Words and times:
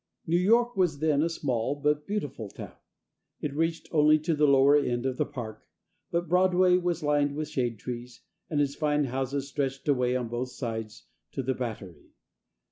New 0.25 0.35
York 0.37 0.75
was 0.75 0.97
then 0.97 1.21
a 1.21 1.29
small 1.29 1.75
but 1.75 2.07
beautiful 2.07 2.49
town; 2.49 2.73
it 3.39 3.53
reached 3.53 3.87
only 3.91 4.17
to 4.17 4.33
the 4.33 4.47
lower 4.47 4.75
end 4.75 5.05
of 5.05 5.17
the 5.17 5.27
Park, 5.27 5.67
but 6.09 6.27
Broadway 6.27 6.75
was 6.77 7.03
lined 7.03 7.35
with 7.35 7.49
shade 7.49 7.77
trees, 7.77 8.21
and 8.49 8.59
its 8.59 8.73
fine 8.73 9.03
houses 9.03 9.47
stretched 9.47 9.87
away 9.87 10.15
on 10.15 10.27
both 10.27 10.49
sides 10.49 11.03
to 11.33 11.43
the 11.43 11.53
Battery. 11.53 12.07